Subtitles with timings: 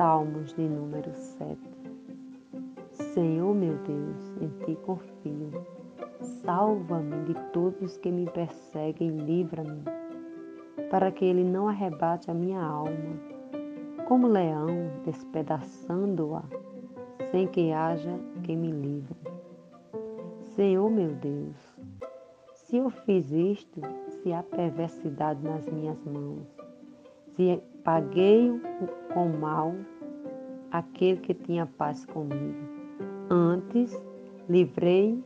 [0.00, 1.60] Salmos de número 7
[3.12, 5.50] Senhor meu Deus, em ti confio.
[6.42, 9.82] Salva-me de todos que me perseguem, livra-me,
[10.88, 13.20] para que ele não arrebate a minha alma,
[14.08, 14.68] como leão
[15.04, 16.44] despedaçando-a,
[17.30, 19.18] sem que haja quem me livre.
[20.56, 21.78] Senhor meu Deus,
[22.54, 26.46] se eu fiz isto, se há perversidade nas minhas mãos,
[27.36, 28.50] se paguei
[29.12, 29.74] com mal
[30.70, 32.58] aquele que tinha paz comigo,
[33.28, 34.00] antes
[34.48, 35.22] livrei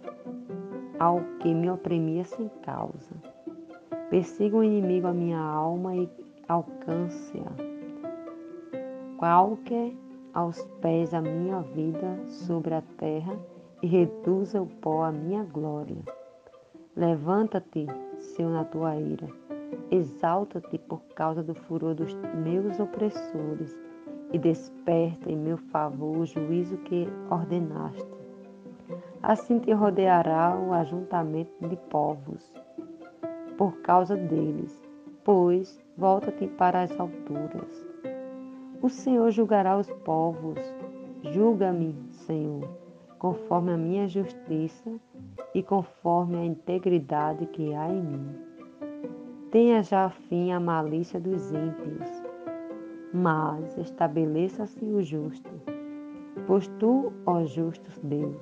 [0.98, 3.15] ao que me oprimia sem causa.
[4.11, 6.09] Persiga o inimigo a minha alma e
[6.48, 7.53] alcance-a.
[9.17, 9.93] Qualquer
[10.33, 13.37] aos pés a minha vida sobre a terra
[13.83, 16.03] e reduza o pó a minha glória.
[16.97, 17.87] Levanta-te,
[18.19, 19.29] Senhor, na tua ira.
[19.91, 23.77] Exalta-te por causa do furor dos meus opressores
[24.33, 28.05] e desperta em meu favor o juízo que ordenaste.
[29.22, 32.53] Assim te rodeará o ajuntamento de povos
[33.56, 34.83] por causa deles,
[35.25, 37.86] pois volta-te para as alturas.
[38.83, 40.59] O Senhor julgará os povos.
[41.22, 41.94] Julga-me,
[42.27, 42.69] Senhor,
[43.19, 44.91] conforme a minha justiça
[45.55, 48.36] e conforme a integridade que há em mim.
[49.50, 52.22] Tenha já fim a malícia dos ímpios,
[53.15, 55.51] mas estabeleça-se o justo.
[56.48, 58.37] Pois tu, ó justo Deus,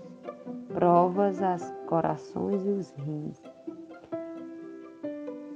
[0.72, 3.42] provas as corações e os rins.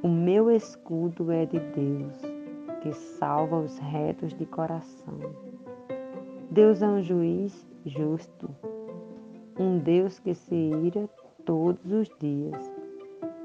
[0.02, 2.20] O meu escudo é de Deus,
[2.82, 5.18] que salva os retos de coração.
[6.50, 8.50] Deus é um juiz justo,
[9.58, 11.08] um Deus que se ira
[11.46, 12.72] todos os dias.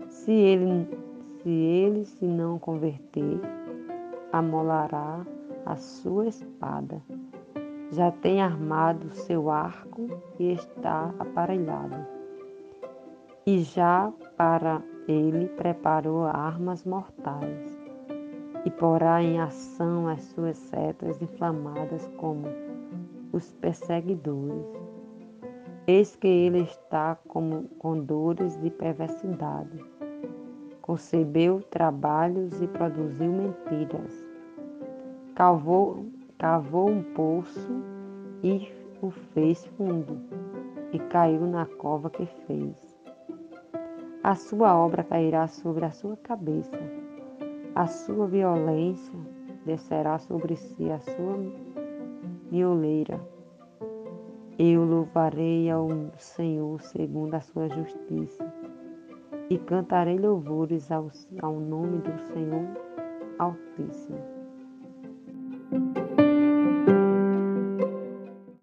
[0.09, 0.85] Se ele
[1.41, 3.39] se, ele se não converter,
[4.31, 5.25] amolará
[5.71, 7.01] a sua espada.
[7.91, 10.07] Já tem armado seu arco
[10.37, 12.05] e está aparelhado.
[13.45, 17.79] E já para ele preparou armas mortais
[18.65, 22.47] e porá em ação as suas setas inflamadas como
[23.31, 24.65] os perseguidores.
[25.87, 29.83] Eis que ele está como com dores de perversidade.
[30.81, 34.30] Concebeu trabalhos e produziu mentiras.
[35.41, 36.05] Cavou,
[36.37, 37.67] cavou um poço
[38.43, 38.71] e
[39.01, 40.19] o fez fundo,
[40.93, 43.01] e caiu na cova que fez
[44.23, 46.77] a sua obra cairá sobre a sua cabeça,
[47.73, 49.17] a sua violência
[49.65, 51.39] descerá sobre si a sua
[52.51, 53.19] mioleira.
[54.59, 58.45] Eu louvarei ao Senhor segundo a sua justiça
[59.49, 61.09] e cantarei louvores ao,
[61.41, 62.67] ao nome do Senhor
[63.39, 64.30] Altíssimo.